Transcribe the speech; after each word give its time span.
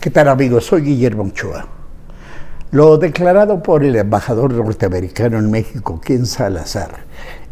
¿Qué 0.00 0.10
tal 0.10 0.28
amigos? 0.28 0.66
Soy 0.66 0.82
Guillermo 0.82 1.24
Ochoa. 1.24 1.66
Lo 2.70 2.98
declarado 2.98 3.64
por 3.64 3.82
el 3.82 3.96
embajador 3.96 4.52
norteamericano 4.54 5.38
en 5.38 5.50
México, 5.50 6.00
Ken 6.00 6.24
Salazar, 6.24 6.98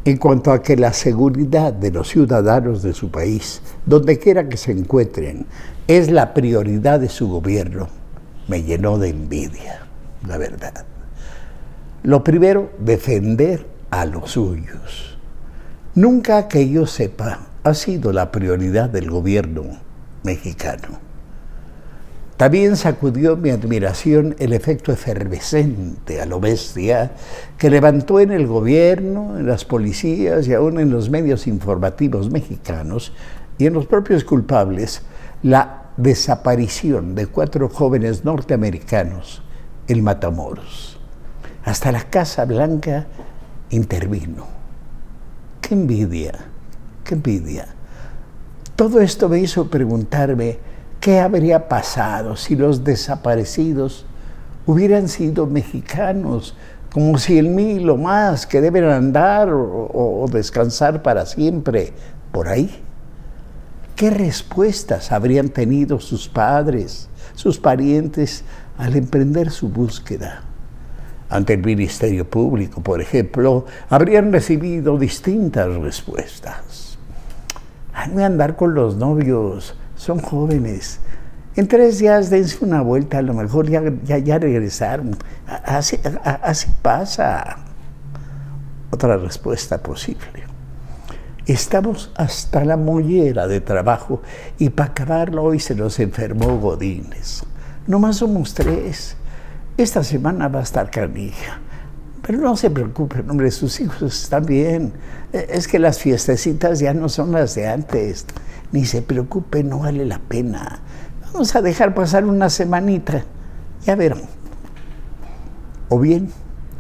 en 0.04 0.16
cuanto 0.16 0.52
a 0.52 0.62
que 0.62 0.76
la 0.76 0.92
seguridad 0.92 1.72
de 1.72 1.90
los 1.90 2.08
ciudadanos 2.08 2.84
de 2.84 2.92
su 2.92 3.10
país, 3.10 3.62
donde 3.84 4.20
quiera 4.20 4.48
que 4.48 4.56
se 4.56 4.70
encuentren, 4.70 5.44
es 5.88 6.08
la 6.08 6.34
prioridad 6.34 7.00
de 7.00 7.08
su 7.08 7.28
gobierno, 7.28 7.88
me 8.46 8.62
llenó 8.62 8.96
de 8.96 9.08
envidia, 9.08 9.80
la 10.24 10.38
verdad. 10.38 10.84
Lo 12.04 12.22
primero, 12.22 12.70
defender 12.78 13.66
a 13.90 14.06
los 14.06 14.30
suyos. 14.30 15.18
Nunca 15.96 16.46
que 16.46 16.68
yo 16.68 16.86
sepa 16.86 17.40
ha 17.64 17.74
sido 17.74 18.12
la 18.12 18.30
prioridad 18.30 18.88
del 18.88 19.10
gobierno 19.10 19.64
mexicano. 20.22 21.05
También 22.36 22.76
sacudió 22.76 23.36
mi 23.36 23.48
admiración 23.48 24.36
el 24.38 24.52
efecto 24.52 24.92
efervescente 24.92 26.20
a 26.20 26.26
lo 26.26 26.38
bestia 26.38 27.12
que 27.56 27.70
levantó 27.70 28.20
en 28.20 28.30
el 28.30 28.46
gobierno, 28.46 29.38
en 29.38 29.46
las 29.46 29.64
policías 29.64 30.46
y 30.46 30.52
aún 30.52 30.78
en 30.78 30.90
los 30.90 31.08
medios 31.08 31.46
informativos 31.46 32.30
mexicanos 32.30 33.12
y 33.56 33.66
en 33.66 33.72
los 33.72 33.86
propios 33.86 34.22
culpables 34.22 35.00
la 35.42 35.84
desaparición 35.96 37.14
de 37.14 37.26
cuatro 37.26 37.70
jóvenes 37.70 38.24
norteamericanos 38.24 39.42
en 39.88 40.04
Matamoros. 40.04 40.98
Hasta 41.64 41.90
la 41.90 42.04
Casa 42.04 42.44
Blanca 42.44 43.06
intervino. 43.70 44.46
¡Qué 45.62 45.74
envidia! 45.74 46.32
¡Qué 47.02 47.14
envidia! 47.14 47.66
Todo 48.76 49.00
esto 49.00 49.28
me 49.30 49.38
hizo 49.38 49.70
preguntarme, 49.70 50.58
¿Qué 51.06 51.20
habría 51.20 51.68
pasado 51.68 52.34
si 52.34 52.56
los 52.56 52.82
desaparecidos 52.82 54.04
hubieran 54.66 55.06
sido 55.08 55.46
mexicanos? 55.46 56.56
Como 56.92 57.16
si 57.18 57.38
el 57.38 57.48
mil 57.48 57.88
o 57.90 57.96
más 57.96 58.44
que 58.44 58.60
deben 58.60 58.86
andar 58.86 59.50
o, 59.52 60.26
descansar 60.32 61.04
para 61.04 61.24
siempre 61.24 61.92
por 62.32 62.48
ahí. 62.48 62.82
¿Qué 63.94 64.10
respuestas 64.10 65.12
habrían 65.12 65.50
tenido 65.50 66.00
sus 66.00 66.28
padres, 66.28 67.08
sus 67.36 67.60
parientes 67.60 68.42
al 68.76 68.96
emprender 68.96 69.52
su 69.52 69.68
búsqueda? 69.68 70.42
Ante 71.30 71.52
el 71.52 71.62
Ministerio 71.62 72.28
Público, 72.28 72.82
por 72.82 73.00
ejemplo, 73.00 73.66
habrían 73.88 74.32
recibido 74.32 74.98
distintas 74.98 75.72
respuestas. 75.76 76.98
Que 78.12 78.24
andar 78.24 78.56
con 78.56 78.74
los 78.74 78.96
novios 78.96 79.76
son 80.06 80.20
jóvenes. 80.20 81.00
En 81.56 81.66
tres 81.66 81.98
días 81.98 82.30
dense 82.30 82.64
una 82.64 82.80
vuelta, 82.80 83.18
a 83.18 83.22
lo 83.22 83.34
mejor 83.34 83.68
ya, 83.68 83.82
ya, 84.04 84.38
regresaron. 84.38 85.16
Así, 85.64 85.98
así 86.22 86.68
pasa. 86.80 87.56
Otra 88.90 89.16
respuesta 89.16 89.82
posible. 89.82 90.44
Estamos 91.46 92.12
hasta 92.14 92.64
la 92.64 92.76
mollera 92.76 93.48
de 93.48 93.60
trabajo 93.60 94.22
y 94.58 94.70
para 94.70 94.90
acabarlo 94.90 95.42
hoy 95.42 95.58
se 95.58 95.74
nos 95.74 95.98
enfermó 95.98 96.58
Godínez. 96.58 97.42
Nomás 97.86 98.16
somos 98.18 98.54
tres. 98.54 99.16
Esta 99.76 100.04
semana 100.04 100.48
va 100.48 100.60
a 100.60 100.62
estar 100.62 100.90
canija. 100.90 101.60
Pero 102.26 102.40
no 102.40 102.56
se 102.56 102.70
preocupen, 102.70 103.30
hombre, 103.30 103.52
sus 103.52 103.78
hijos 103.78 104.22
están 104.24 104.44
bien. 104.44 104.92
E, 105.32 105.46
es 105.50 105.68
que 105.68 105.78
las 105.78 106.00
fiestecitas 106.00 106.80
ya 106.80 106.92
no 106.92 107.08
son 107.08 107.30
las 107.30 107.54
de 107.54 107.68
antes 107.68 108.26
ni 108.72 108.84
se 108.84 109.00
preocupe, 109.00 109.62
no 109.62 109.80
vale 109.80 110.04
la 110.04 110.18
pena. 110.18 110.80
Vamos 111.32 111.54
a 111.54 111.62
dejar 111.62 111.94
pasar 111.94 112.24
una 112.24 112.50
semanita, 112.50 113.24
ya 113.84 113.94
verán. 113.94 114.22
O 115.88 116.00
bien 116.00 116.30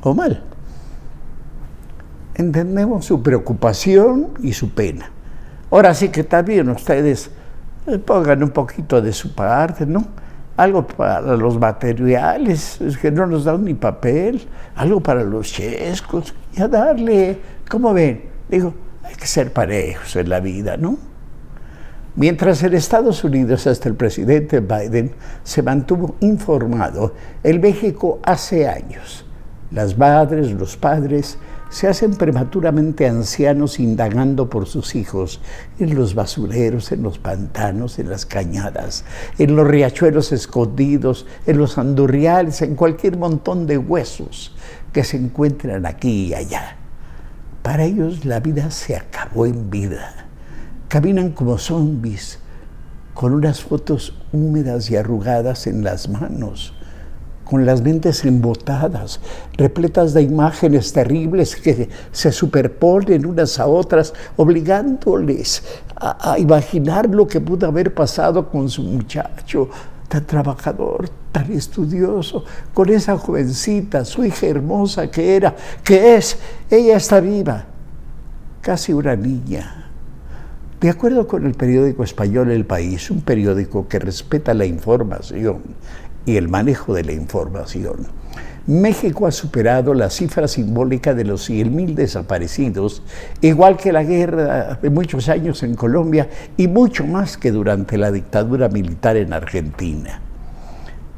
o 0.02 0.14
mal. 0.14 0.42
Entendemos 2.34 3.04
su 3.04 3.22
preocupación 3.22 4.30
y 4.42 4.52
su 4.52 4.70
pena. 4.70 5.10
Ahora 5.70 5.94
sí 5.94 6.08
que 6.08 6.24
también 6.24 6.68
ustedes 6.70 7.30
eh, 7.86 7.98
pongan 7.98 8.42
un 8.42 8.50
poquito 8.50 9.00
de 9.00 9.12
su 9.12 9.34
parte, 9.34 9.86
¿no? 9.86 10.06
Algo 10.56 10.86
para 10.86 11.20
los 11.36 11.58
materiales, 11.58 12.80
es 12.80 12.96
que 12.96 13.10
no 13.10 13.26
nos 13.26 13.44
dan 13.44 13.64
ni 13.64 13.74
papel, 13.74 14.40
algo 14.74 15.00
para 15.00 15.22
los 15.22 15.52
chescos, 15.52 16.34
y 16.56 16.62
a 16.62 16.68
darle, 16.68 17.38
¿cómo 17.68 17.92
ven? 17.92 18.24
Digo, 18.48 18.74
hay 19.02 19.14
que 19.14 19.26
ser 19.26 19.52
parejos 19.52 20.16
en 20.16 20.30
la 20.30 20.40
vida, 20.40 20.76
¿no? 20.76 20.96
Mientras 22.14 22.62
en 22.62 22.72
Estados 22.72 23.22
Unidos 23.24 23.66
hasta 23.66 23.90
el 23.90 23.94
presidente 23.94 24.60
Biden 24.60 25.12
se 25.44 25.62
mantuvo 25.62 26.16
informado, 26.20 27.12
en 27.42 27.60
México 27.60 28.20
hace 28.24 28.66
años 28.66 29.26
las 29.70 29.98
madres, 29.98 30.52
los 30.52 30.76
padres 30.76 31.38
se 31.68 31.88
hacen 31.88 32.14
prematuramente 32.14 33.06
ancianos 33.06 33.80
indagando 33.80 34.48
por 34.48 34.66
sus 34.66 34.94
hijos 34.94 35.40
en 35.78 35.94
los 35.94 36.14
basureros, 36.14 36.92
en 36.92 37.02
los 37.02 37.18
pantanos, 37.18 37.98
en 37.98 38.08
las 38.08 38.24
cañadas, 38.26 39.04
en 39.38 39.56
los 39.56 39.66
riachuelos 39.66 40.32
escondidos, 40.32 41.26
en 41.46 41.58
los 41.58 41.78
andurriales, 41.78 42.62
en 42.62 42.76
cualquier 42.76 43.16
montón 43.16 43.66
de 43.66 43.78
huesos 43.78 44.54
que 44.92 45.04
se 45.04 45.16
encuentran 45.16 45.86
aquí 45.86 46.26
y 46.26 46.34
allá. 46.34 46.76
Para 47.62 47.84
ellos 47.84 48.24
la 48.24 48.40
vida 48.40 48.70
se 48.70 48.96
acabó 48.96 49.44
en 49.44 49.70
vida 49.70 50.26
Caminan 50.88 51.32
como 51.32 51.58
zombies, 51.58 52.38
con 53.12 53.34
unas 53.34 53.60
fotos 53.60 54.14
húmedas 54.32 54.88
y 54.88 54.96
arrugadas 54.96 55.66
en 55.66 55.82
las 55.82 56.08
manos, 56.08 56.74
con 57.46 57.64
las 57.64 57.80
mentes 57.80 58.24
embotadas, 58.24 59.20
repletas 59.56 60.12
de 60.12 60.22
imágenes 60.22 60.92
terribles 60.92 61.54
que 61.54 61.88
se 62.10 62.32
superponen 62.32 63.24
unas 63.24 63.60
a 63.60 63.68
otras, 63.68 64.12
obligándoles 64.36 65.62
a, 65.94 66.32
a, 66.32 66.38
imaginar 66.40 67.08
lo 67.08 67.26
que 67.28 67.40
pudo 67.40 67.68
haber 67.68 67.94
pasado 67.94 68.50
con 68.50 68.68
su 68.68 68.82
muchacho 68.82 69.70
tan 70.08 70.24
trabajador, 70.24 71.08
tan 71.30 71.52
estudioso, 71.52 72.44
con 72.74 72.88
esa 72.88 73.16
jovencita, 73.16 74.04
su 74.04 74.24
hija 74.24 74.46
hermosa 74.46 75.08
que 75.08 75.36
era, 75.36 75.54
que 75.84 76.16
es, 76.16 76.36
ella 76.68 76.96
está 76.96 77.20
viva, 77.20 77.64
casi 78.60 78.92
una 78.92 79.14
niña. 79.14 79.84
De 80.80 80.90
acuerdo 80.90 81.26
con 81.26 81.46
el 81.46 81.54
periódico 81.54 82.04
español 82.04 82.50
El 82.50 82.66
País, 82.66 83.10
un 83.10 83.22
periódico 83.22 83.88
que 83.88 83.98
respeta 83.98 84.52
la 84.52 84.66
información 84.66 85.62
y 86.26 86.36
el 86.36 86.48
manejo 86.48 86.92
de 86.92 87.04
la 87.04 87.12
información, 87.12 88.08
México 88.66 89.28
ha 89.28 89.30
superado 89.30 89.94
la 89.94 90.10
cifra 90.10 90.48
simbólica 90.48 91.14
de 91.14 91.24
los 91.24 91.48
100.000 91.48 91.94
desaparecidos, 91.94 93.02
igual 93.40 93.76
que 93.76 93.92
la 93.92 94.02
guerra 94.02 94.80
de 94.82 94.90
muchos 94.90 95.28
años 95.28 95.62
en 95.62 95.76
Colombia 95.76 96.28
y 96.56 96.66
mucho 96.66 97.06
más 97.06 97.38
que 97.38 97.52
durante 97.52 97.96
la 97.96 98.10
dictadura 98.10 98.68
militar 98.68 99.16
en 99.16 99.32
Argentina. 99.32 100.20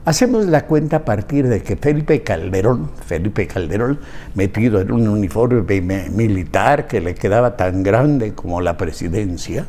Hacemos 0.05 0.47
la 0.47 0.67
cuenta 0.67 0.97
a 0.97 1.05
partir 1.05 1.49
de 1.49 1.63
que 1.63 1.77
Felipe 1.77 2.23
Calderón, 2.23 2.91
Felipe 3.07 3.47
Calderón, 3.47 3.99
metido 4.35 4.81
en 4.81 4.93
un 4.93 5.09
uniforme 5.09 6.11
militar 6.11 6.87
que 6.87 7.01
le 7.01 7.15
quedaba 7.15 7.57
tan 7.57 7.83
grande 7.83 8.35
como 8.35 8.61
la 8.61 8.77
presidencia, 8.77 9.67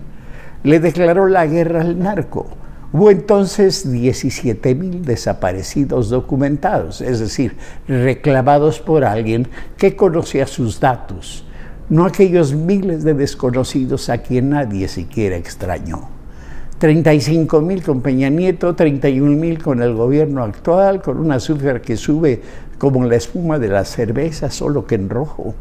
le 0.64 0.80
declaró 0.82 1.28
la 1.28 1.46
guerra 1.46 1.82
al 1.82 2.00
narco. 2.00 2.48
Hubo 2.92 3.12
entonces 3.12 3.92
17 3.92 4.74
mil 4.74 5.06
desaparecidos 5.06 6.10
documentados, 6.10 7.02
es 7.02 7.20
decir, 7.20 7.56
reclamados 7.88 8.80
por 8.80 9.06
alguien 9.06 9.48
que 9.78 9.96
conocía 9.96 10.48
sus 10.48 10.80
datos, 10.80 11.46
no 11.90 12.06
aquellos 12.06 12.54
miles 12.54 13.04
de 13.04 13.14
desconocidos 13.14 14.10
a 14.10 14.18
quien 14.18 14.50
nadie 14.50 14.88
siquiera 14.88 15.38
extrañó. 15.38 16.10
35 16.80 17.62
mil 17.62 17.84
con 17.84 18.02
Peña 18.02 18.30
Nieto, 18.30 18.74
31 18.74 19.36
mil 19.36 19.62
con 19.62 19.84
el 19.84 19.94
gobierno 19.94 20.44
actual, 20.44 21.02
con 21.02 21.20
una 21.20 21.36
azúcar 21.36 21.82
que 21.82 21.96
sube 21.96 22.42
como 22.80 23.06
la 23.06 23.18
espuma 23.18 23.60
de 23.60 23.68
la 23.68 23.86
cerveza, 23.86 24.50
solo 24.50 24.88
que 24.88 24.96
en 24.96 25.10
rojo. 25.10 25.54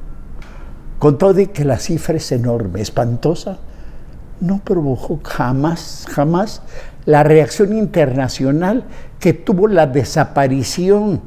Con 0.98 1.18
todo 1.18 1.40
y 1.40 1.48
que 1.48 1.64
la 1.64 1.78
cifra 1.78 2.16
es 2.16 2.32
enorme, 2.32 2.80
espantosa, 2.80 3.58
no 4.40 4.60
provocó 4.64 5.20
jamás, 5.22 6.06
jamás 6.10 6.62
la 7.04 7.22
reacción 7.22 7.76
internacional 7.76 8.84
que 9.18 9.32
tuvo 9.32 9.68
la 9.68 9.86
desaparición, 9.86 11.20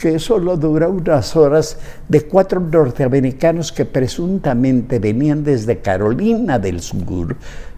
que 0.00 0.18
solo 0.18 0.56
duró 0.56 0.90
unas 0.90 1.36
horas, 1.36 1.78
de 2.08 2.22
cuatro 2.22 2.60
norteamericanos 2.60 3.72
que 3.72 3.84
presuntamente 3.84 4.98
venían 4.98 5.42
desde 5.42 5.78
Carolina 5.78 6.58
del 6.58 6.80
Sur 6.80 7.36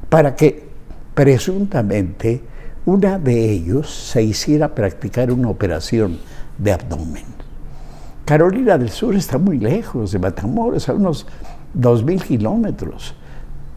para 0.08 0.34
que 0.34 0.68
presuntamente 1.14 2.42
una 2.86 3.18
de 3.18 3.50
ellos 3.50 3.90
se 3.90 4.22
hiciera 4.22 4.74
practicar 4.74 5.30
una 5.30 5.50
operación 5.50 6.18
de 6.56 6.72
abdomen. 6.72 7.24
Carolina 8.24 8.78
del 8.78 8.90
Sur 8.90 9.14
está 9.14 9.38
muy 9.38 9.58
lejos 9.58 10.12
de 10.12 10.18
Matamoros, 10.18 10.88
a 10.88 10.94
unos 10.94 11.26
2.000 11.78 12.22
kilómetros, 12.22 13.14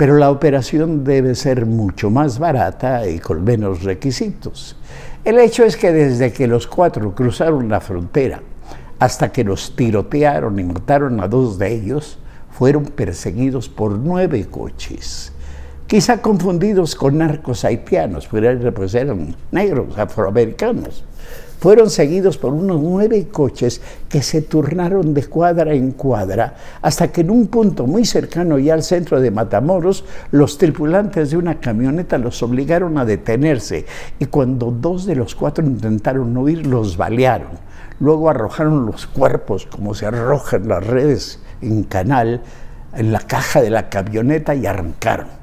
pero 0.01 0.18
la 0.18 0.31
operación 0.31 1.03
debe 1.03 1.36
ser 1.36 1.68
mucho 1.68 2.09
más 2.09 2.39
barata 2.39 3.07
y 3.07 3.19
con 3.19 3.44
menos 3.44 3.83
requisitos. 3.83 4.75
El 5.24 5.38
hecho 5.38 5.63
es 5.63 5.77
que 5.77 5.92
desde 5.92 6.33
que 6.33 6.48
los 6.48 6.65
cuatro 6.65 7.13
cruzaron 7.13 7.69
la 7.69 7.80
frontera 7.81 8.42
hasta 8.98 9.31
que 9.31 9.44
los 9.44 9.75
tirotearon 9.75 10.57
y 10.57 10.63
mataron 10.63 11.19
a 11.19 11.27
dos 11.27 11.59
de 11.59 11.71
ellos, 11.71 12.18
fueron 12.50 12.86
perseguidos 12.86 13.69
por 13.69 13.92
nueve 13.92 14.48
coches, 14.50 15.33
quizá 15.92 16.22
confundidos 16.22 16.96
con 16.96 17.18
narcos 17.18 17.66
haitianos, 17.66 18.26
pues 18.26 18.96
eran 18.96 19.36
negros, 19.52 19.98
afroamericanos. 19.98 21.04
Fueron 21.60 21.90
seguidos 21.90 22.38
por 22.38 22.54
unos 22.54 22.80
nueve 22.80 23.28
coches 23.30 23.82
que 24.08 24.22
se 24.22 24.42
turnaron 24.42 25.14
de 25.14 25.26
cuadra 25.26 25.74
en 25.74 25.92
cuadra 25.92 26.56
hasta 26.82 27.10
que 27.10 27.20
en 27.20 27.30
un 27.30 27.48
punto 27.48 27.88
muy 27.88 28.06
cercano 28.06 28.58
ya 28.58 28.74
al 28.74 28.84
centro 28.84 29.20
de 29.20 29.32
Matamoros, 29.32 30.06
los 30.32 30.58
tripulantes 30.58 31.32
de 31.32 31.36
una 31.36 31.60
camioneta 31.60 32.18
los 32.18 32.42
obligaron 32.42 32.98
a 32.98 33.04
detenerse 33.04 33.86
y 34.18 34.28
cuando 34.28 34.72
dos 34.72 35.06
de 35.06 35.18
los 35.18 35.36
cuatro 35.36 35.66
intentaron 35.66 36.38
huir, 36.38 36.68
los 36.68 36.96
balearon. 36.96 37.60
Luego 38.00 38.30
arrojaron 38.30 38.86
los 38.86 39.08
cuerpos 39.08 39.66
como 39.66 39.94
se 39.94 40.06
arrojan 40.06 40.70
las 40.70 40.88
redes 40.88 41.42
en 41.62 41.84
canal 41.84 42.44
en 42.96 43.12
la 43.12 43.20
caja 43.20 43.62
de 43.62 43.72
la 43.72 43.90
camioneta 43.90 44.56
y 44.56 44.66
arrancaron. 44.66 45.41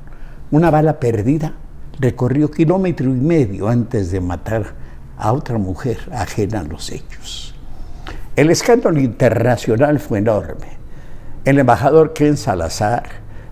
Una 0.50 0.70
bala 0.70 0.98
perdida 0.98 1.52
recorrió 2.00 2.50
kilómetro 2.50 3.10
y 3.10 3.20
medio 3.20 3.68
antes 3.68 4.10
de 4.10 4.20
matar 4.20 4.74
a 5.18 5.32
otra 5.32 5.58
mujer 5.58 5.98
ajena 6.10 6.60
a 6.60 6.62
los 6.62 6.90
hechos. 6.90 7.54
El 8.34 8.50
escándalo 8.50 8.98
internacional 8.98 9.98
fue 9.98 10.20
enorme. 10.20 10.78
El 11.44 11.58
embajador 11.58 12.14
Ken 12.14 12.38
Salazar 12.38 13.02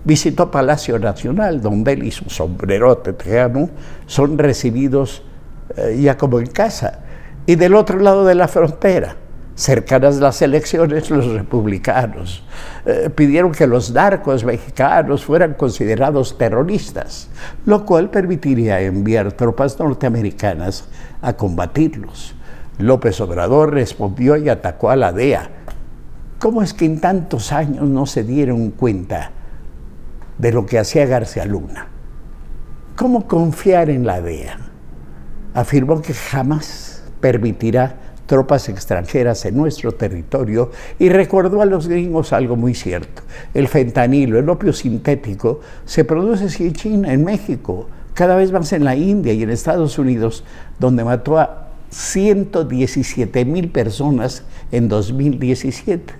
visitó 0.05 0.49
Palacio 0.49 0.97
Nacional, 0.97 1.61
donde 1.61 1.93
él 1.93 2.03
y 2.03 2.11
su 2.11 2.29
sombrerote 2.29 3.13
tejano 3.13 3.69
son 4.07 4.39
recibidos 4.39 5.21
eh, 5.75 5.99
ya 6.01 6.17
como 6.17 6.39
en 6.39 6.47
casa. 6.47 7.01
Y 7.45 7.55
del 7.55 7.75
otro 7.75 7.99
lado 7.99 8.25
de 8.25 8.33
la 8.33 8.47
frontera, 8.47 9.17
cercanas 9.57 10.17
las 10.17 10.39
elecciones, 10.43 11.09
los 11.09 11.25
republicanos 11.33 12.43
eh, 12.85 13.09
pidieron 13.13 13.51
que 13.51 13.65
los 13.65 13.91
narcos 13.91 14.45
mexicanos 14.45 15.25
fueran 15.25 15.55
considerados 15.55 16.37
terroristas, 16.37 17.27
lo 17.65 17.83
cual 17.83 18.11
permitiría 18.11 18.79
enviar 18.81 19.31
tropas 19.31 19.79
norteamericanas 19.79 20.87
a 21.23 21.33
combatirlos. 21.33 22.35
López 22.77 23.19
Obrador 23.19 23.73
respondió 23.73 24.37
y 24.37 24.47
atacó 24.47 24.91
a 24.91 24.95
la 24.95 25.11
DEA. 25.11 25.49
¿Cómo 26.37 26.61
es 26.61 26.75
que 26.75 26.85
en 26.85 27.01
tantos 27.01 27.51
años 27.51 27.89
no 27.89 28.05
se 28.05 28.23
dieron 28.23 28.69
cuenta 28.69 29.31
de 30.37 30.51
lo 30.51 30.67
que 30.67 30.77
hacía 30.77 31.07
García 31.07 31.45
Luna? 31.45 31.87
¿Cómo 32.95 33.27
confiar 33.27 33.89
en 33.89 34.05
la 34.05 34.21
DEA? 34.21 34.59
Afirmó 35.55 35.99
que 35.99 36.13
jamás 36.13 37.03
permitirá 37.19 38.06
tropas 38.27 38.69
extranjeras 38.69 39.43
en 39.45 39.57
nuestro 39.57 39.93
territorio 39.93 40.71
y 40.99 41.09
recordó 41.09 41.61
a 41.61 41.65
los 41.65 41.87
gringos 41.87 42.33
algo 42.33 42.55
muy 42.55 42.75
cierto. 42.75 43.23
El 43.53 43.67
fentanilo, 43.67 44.37
el 44.37 44.47
opio 44.49 44.73
sintético, 44.73 45.61
se 45.85 46.03
produce 46.05 46.63
en 46.63 46.73
China, 46.73 47.11
en 47.11 47.23
México, 47.23 47.87
cada 48.13 48.35
vez 48.35 48.51
más 48.51 48.71
en 48.73 48.83
la 48.83 48.95
India 48.95 49.33
y 49.33 49.43
en 49.43 49.49
Estados 49.49 49.97
Unidos, 49.97 50.43
donde 50.77 51.03
mató 51.03 51.39
a 51.39 51.69
117 51.89 53.45
mil 53.45 53.69
personas 53.69 54.43
en 54.71 54.89
2017. 54.89 56.13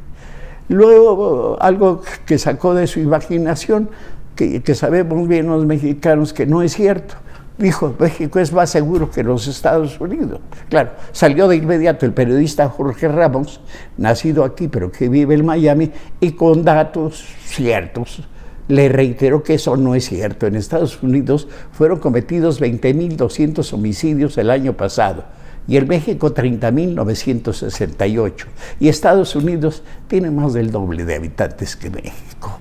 Luego, 0.70 1.58
algo 1.62 2.02
que 2.26 2.38
sacó 2.38 2.74
de 2.74 2.88
su 2.88 3.00
imaginación, 3.00 3.90
que, 4.36 4.62
que 4.62 4.76
sabemos 4.76 5.28
bien 5.28 5.48
los 5.48 5.66
mexicanos 5.66 6.34
que 6.34 6.46
no 6.46 6.62
es 6.62 6.74
cierto, 6.74 7.16
dijo, 7.58 7.96
México 8.00 8.40
es 8.40 8.54
más 8.54 8.70
seguro 8.70 9.10
que 9.10 9.24
los 9.24 9.48
Estados 9.48 10.00
Unidos. 10.00 10.40
Claro, 10.70 10.92
salió 11.12 11.48
de 11.48 11.58
inmediato 11.58 12.06
el 12.06 12.14
periodista 12.14 12.70
Jorge 12.70 13.08
Ramos, 13.08 13.62
nacido 13.98 14.44
aquí 14.44 14.68
pero 14.68 14.92
que 14.92 15.10
vive 15.10 15.36
en 15.36 15.46
Miami, 15.46 15.92
y 16.20 16.32
con 16.32 16.64
datos 16.64 17.26
ciertos 17.46 18.24
le 18.68 18.90
reiteró 18.90 19.44
que 19.44 19.54
eso 19.56 19.78
no 19.78 19.96
es 19.96 20.10
cierto. 20.10 20.46
En 20.46 20.56
Estados 20.56 21.02
Unidos 21.02 21.48
fueron 21.72 22.00
cometidos 22.00 22.62
20.200 22.62 23.74
homicidios 23.74 24.38
el 24.38 24.50
año 24.50 24.74
pasado 24.74 25.24
y 25.68 25.78
en 25.78 25.88
México 25.88 26.34
30.968. 26.34 28.46
Y 28.80 28.90
Estados 28.90 29.36
Unidos 29.36 29.84
tiene 30.08 30.32
más 30.32 30.54
del 30.54 30.72
doble 30.72 31.06
de 31.06 31.16
habitantes 31.16 31.76
que 31.76 31.90
México. 31.90 32.60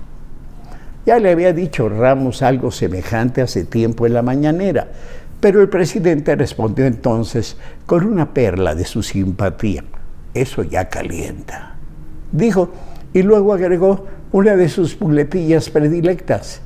Ya 1.07 1.19
le 1.19 1.31
había 1.31 1.53
dicho 1.53 1.87
Ramos 1.87 2.41
algo 2.41 2.69
semejante 2.69 3.41
hace 3.41 3.63
tiempo 3.63 4.05
en 4.05 4.13
la 4.13 4.23
mañanera, 4.23 4.89
pero 5.39 5.61
el 5.61 5.69
presidente 5.69 6.35
respondió 6.35 6.85
entonces 6.85 7.55
con 7.85 8.03
una 8.03 8.33
perla 8.33 8.75
de 8.75 8.83
su 8.83 9.01
simpatía. 9.01 9.85
Eso 10.33 10.63
ya 10.63 10.89
calienta. 10.89 11.77
Dijo, 12.33 12.71
y 13.13 13.21
luego 13.21 13.53
agregó 13.53 14.05
una 14.33 14.57
de 14.57 14.67
sus 14.67 14.99
muletillas 14.99 15.69
predilectas. 15.69 16.59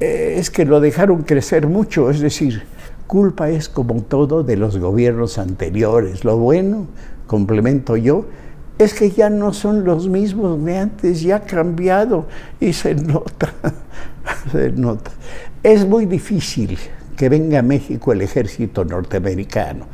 Eh, 0.00 0.34
es 0.38 0.50
que 0.50 0.64
lo 0.64 0.80
dejaron 0.80 1.22
crecer 1.22 1.68
mucho, 1.68 2.10
es 2.10 2.18
decir, 2.18 2.64
culpa 3.06 3.48
es 3.48 3.68
como 3.68 4.02
todo 4.02 4.42
de 4.42 4.56
los 4.56 4.76
gobiernos 4.76 5.38
anteriores. 5.38 6.24
Lo 6.24 6.36
bueno, 6.36 6.88
complemento 7.28 7.96
yo, 7.96 8.26
es 8.78 8.94
que 8.94 9.10
ya 9.10 9.30
no 9.30 9.52
son 9.52 9.84
los 9.84 10.08
mismos 10.08 10.62
de 10.64 10.78
antes, 10.78 11.22
ya 11.22 11.36
ha 11.36 11.40
cambiado 11.40 12.26
y 12.60 12.72
se 12.72 12.94
nota, 12.94 13.52
se 14.52 14.70
nota. 14.72 15.10
Es 15.62 15.86
muy 15.86 16.06
difícil 16.06 16.78
que 17.16 17.28
venga 17.28 17.60
a 17.60 17.62
México 17.62 18.12
el 18.12 18.22
ejército 18.22 18.84
norteamericano 18.84 19.86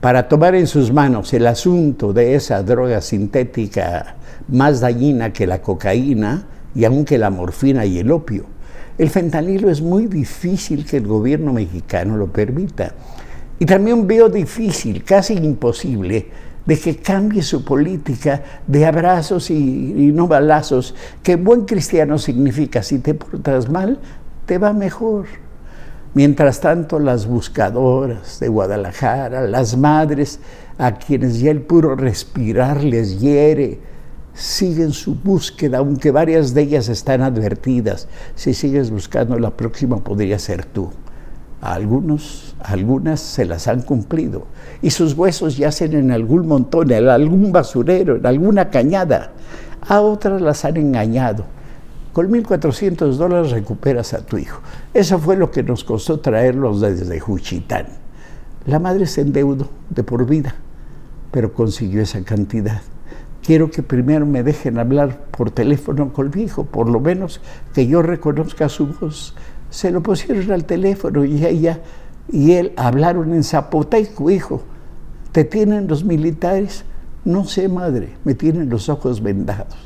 para 0.00 0.28
tomar 0.28 0.54
en 0.54 0.66
sus 0.66 0.92
manos 0.92 1.32
el 1.34 1.46
asunto 1.46 2.12
de 2.12 2.34
esa 2.34 2.62
droga 2.62 3.02
sintética 3.02 4.16
más 4.48 4.80
dañina 4.80 5.32
que 5.32 5.46
la 5.46 5.60
cocaína 5.60 6.46
y 6.74 6.84
aunque 6.84 7.18
la 7.18 7.30
morfina 7.30 7.84
y 7.84 7.98
el 7.98 8.10
opio. 8.10 8.44
El 8.96 9.10
fentanilo 9.10 9.70
es 9.70 9.80
muy 9.80 10.06
difícil 10.06 10.84
que 10.84 10.96
el 10.98 11.06
gobierno 11.06 11.52
mexicano 11.52 12.16
lo 12.16 12.26
permita. 12.26 12.92
Y 13.58 13.66
también 13.66 14.06
veo 14.06 14.28
difícil, 14.28 15.04
casi 15.04 15.34
imposible, 15.34 16.26
de 16.66 16.78
que 16.78 16.96
cambie 16.96 17.42
su 17.42 17.64
política 17.64 18.42
de 18.66 18.86
abrazos 18.86 19.50
y, 19.50 20.12
no 20.14 20.28
balazos, 20.28 20.94
que 21.22 21.36
buen 21.36 21.64
cristiano 21.64 22.18
significa 22.18 22.82
si 22.82 22.98
te 22.98 23.14
portas 23.14 23.68
mal, 23.68 23.98
te 24.46 24.58
va 24.58 24.72
mejor. 24.72 25.26
Mientras 26.12 26.60
tanto, 26.60 26.98
las 26.98 27.26
buscadoras 27.26 28.40
de 28.40 28.48
Guadalajara, 28.48 29.46
las 29.46 29.76
madres 29.76 30.40
a 30.78 30.96
quienes 30.96 31.40
ya 31.40 31.50
el 31.50 31.62
puro 31.62 31.94
respirar 31.94 32.82
les 32.82 33.20
hiere, 33.20 33.78
siguen 34.34 34.92
su 34.92 35.14
búsqueda, 35.14 35.78
aunque 35.78 36.10
varias 36.10 36.54
de 36.54 36.62
ellas 36.62 36.88
están 36.88 37.22
advertidas. 37.22 38.08
Si 38.34 38.54
sigues 38.54 38.90
buscando, 38.90 39.38
la 39.38 39.50
próxima 39.50 40.02
podría 40.02 40.38
ser 40.38 40.64
tú. 40.64 40.90
A 41.60 41.74
algunos, 41.74 42.54
algunas 42.62 43.20
se 43.20 43.44
las 43.44 43.68
han 43.68 43.82
cumplido 43.82 44.46
y 44.80 44.90
sus 44.90 45.14
huesos 45.14 45.58
yacen 45.58 45.94
en 45.94 46.10
algún 46.10 46.46
montón, 46.46 46.90
en 46.90 47.08
algún 47.08 47.52
basurero, 47.52 48.16
en 48.16 48.26
alguna 48.26 48.70
cañada. 48.70 49.32
A 49.86 50.00
otras 50.00 50.40
las 50.40 50.64
han 50.64 50.76
engañado. 50.78 51.44
Con 52.12 52.30
1.400 52.30 53.12
dólares 53.12 53.52
recuperas 53.52 54.14
a 54.14 54.24
tu 54.24 54.36
hijo. 54.36 54.60
Eso 54.94 55.18
fue 55.18 55.36
lo 55.36 55.50
que 55.50 55.62
nos 55.62 55.84
costó 55.84 56.18
traerlos 56.18 56.80
desde 56.80 57.20
Juchitán. 57.20 57.86
La 58.66 58.78
madre 58.78 59.06
se 59.06 59.20
endeudó 59.20 59.68
de 59.90 60.02
por 60.02 60.26
vida, 60.26 60.54
pero 61.30 61.52
consiguió 61.52 62.02
esa 62.02 62.22
cantidad. 62.22 62.82
Quiero 63.42 63.70
que 63.70 63.82
primero 63.82 64.26
me 64.26 64.42
dejen 64.42 64.78
hablar 64.78 65.18
por 65.30 65.50
teléfono 65.50 66.12
con 66.12 66.30
mi 66.34 66.42
hijo, 66.42 66.64
por 66.64 66.88
lo 66.88 67.00
menos 67.00 67.40
que 67.74 67.86
yo 67.86 68.02
reconozca 68.02 68.68
su 68.68 68.88
voz 68.88 69.34
se 69.70 69.90
lo 69.90 70.02
pusieron 70.02 70.50
al 70.50 70.64
teléfono 70.64 71.24
y 71.24 71.44
ella 71.46 71.80
y 72.32 72.52
él 72.52 72.72
hablaron 72.76 73.34
en 73.34 73.42
zapoteco, 73.42 74.30
hijo, 74.30 74.62
¿te 75.32 75.44
tienen 75.44 75.88
los 75.88 76.04
militares? 76.04 76.84
No 77.24 77.44
sé, 77.44 77.68
madre, 77.68 78.14
me 78.24 78.34
tienen 78.34 78.68
los 78.68 78.88
ojos 78.88 79.22
vendados. 79.22 79.76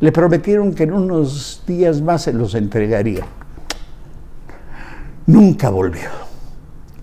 Le 0.00 0.12
prometieron 0.12 0.74
que 0.74 0.84
en 0.84 0.92
unos 0.92 1.62
días 1.66 2.00
más 2.00 2.22
se 2.22 2.32
los 2.32 2.54
entregaría. 2.54 3.24
Nunca 5.26 5.70
volvió. 5.70 6.08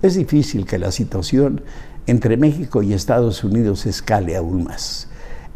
Es 0.02 0.16
difícil 0.16 0.66
que 0.66 0.78
la 0.78 0.92
situación 0.92 1.62
entre 2.08 2.36
México 2.38 2.82
y 2.84 2.94
Estados 2.94 3.44
Unidos 3.44 3.86
escale 3.86 4.36
aún 4.36 4.64
más. 4.64 5.08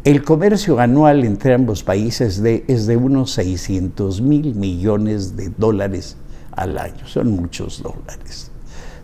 El 0.04 0.22
comercio 0.22 0.78
anual 0.80 1.24
entre 1.24 1.54
ambos 1.54 1.82
países 1.82 2.42
es 2.44 2.86
de 2.86 2.96
unos 2.96 3.32
600 3.32 4.20
mil 4.20 4.54
millones 4.54 5.36
de 5.36 5.48
dólares 5.48 6.16
al 6.56 6.78
año. 6.78 7.06
Son 7.06 7.30
muchos 7.30 7.82
dólares. 7.82 8.50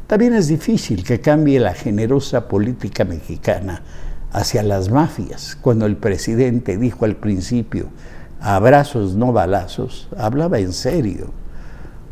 También 0.06 0.34
es 0.34 0.48
difícil 0.48 1.04
que 1.04 1.20
cambie 1.20 1.60
la 1.60 1.72
generosa 1.72 2.48
política 2.48 3.04
mexicana 3.04 3.82
hacia 4.32 4.62
las 4.62 4.90
mafias. 4.90 5.56
Cuando 5.60 5.86
el 5.86 5.96
presidente 5.96 6.76
dijo 6.76 7.04
al 7.04 7.16
principio, 7.16 7.86
abrazos 8.40 9.14
no 9.14 9.32
balazos, 9.32 10.08
hablaba 10.16 10.58
en 10.58 10.72
serio. 10.72 11.32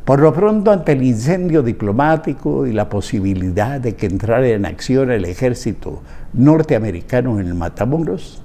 Por 0.05 0.21
lo 0.21 0.33
pronto, 0.33 0.71
ante 0.71 0.93
el 0.93 1.03
incendio 1.03 1.63
diplomático 1.63 2.67
y 2.67 2.73
la 2.73 2.89
posibilidad 2.89 3.81
de 3.81 3.95
que 3.95 4.07
entrara 4.07 4.47
en 4.49 4.65
acción 4.65 5.11
el 5.11 5.25
ejército 5.25 6.01
norteamericano 6.33 7.39
en 7.41 7.49
el 7.49 7.55
Matamoros, 7.55 8.41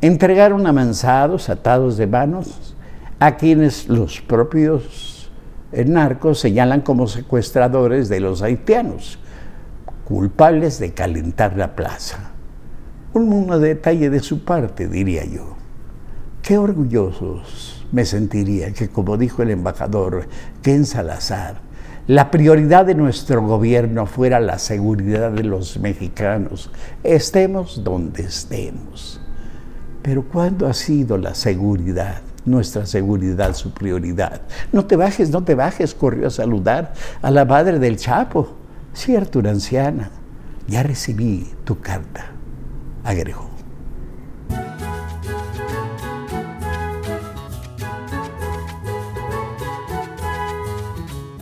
entregaron 0.00 0.66
amansados, 0.66 1.48
atados 1.48 1.96
de 1.96 2.06
manos, 2.06 2.74
a 3.20 3.36
quienes 3.36 3.88
los 3.88 4.20
propios 4.20 5.17
narcos 5.72 6.40
señalan 6.40 6.80
como 6.80 7.06
secuestradores 7.06 8.08
de 8.08 8.20
los 8.20 8.42
haitianos, 8.42 9.18
culpables 10.04 10.78
de 10.78 10.94
calentar 10.94 11.56
la 11.56 11.76
plaza. 11.76 12.30
Un 13.12 13.48
detalle 13.60 14.10
de 14.10 14.20
su 14.20 14.44
parte, 14.44 14.88
diría 14.88 15.24
yo. 15.24 15.56
Qué 16.42 16.56
orgullosos 16.56 17.86
me 17.92 18.04
sentiría 18.04 18.72
que, 18.72 18.88
como 18.88 19.16
dijo 19.16 19.42
el 19.42 19.50
embajador 19.50 20.28
Ken 20.62 20.86
Salazar, 20.86 21.60
la 22.06 22.30
prioridad 22.30 22.86
de 22.86 22.94
nuestro 22.94 23.42
gobierno 23.42 24.06
fuera 24.06 24.40
la 24.40 24.58
seguridad 24.58 25.30
de 25.30 25.44
los 25.44 25.78
mexicanos, 25.78 26.70
estemos 27.02 27.84
donde 27.84 28.22
estemos. 28.22 29.20
Pero 30.00 30.24
¿cuándo 30.26 30.66
ha 30.66 30.72
sido 30.72 31.18
la 31.18 31.34
seguridad, 31.34 32.22
nuestra 32.48 32.86
seguridad, 32.86 33.54
su 33.54 33.72
prioridad? 33.72 34.40
No 34.72 34.84
te 34.86 34.96
bajes, 34.96 35.30
no 35.30 35.44
te 35.44 35.54
bajes, 35.54 35.94
corrió 35.94 36.28
a 36.28 36.30
saludar 36.30 36.92
a 37.22 37.30
la 37.30 37.44
madre 37.44 37.78
del 37.78 37.96
Chapo, 37.96 38.56
cierto, 38.92 39.38
una 39.38 39.50
anciana. 39.50 40.10
Ya 40.66 40.82
recibí 40.82 41.50
tu 41.64 41.80
carta, 41.80 42.26
agregó. 43.04 43.47